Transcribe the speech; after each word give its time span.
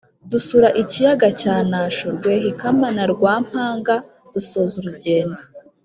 dusura 0.31 0.69
ikiyaga 0.81 1.27
cya 1.41 1.55
nasho, 1.71 2.05
rwehikama 2.17 2.87
na 2.95 3.03
rwampaga, 3.13 3.95
dusoza 4.33 4.75
urugendo 4.81 5.41